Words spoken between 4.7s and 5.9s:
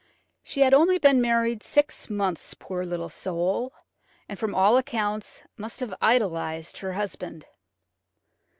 accounts must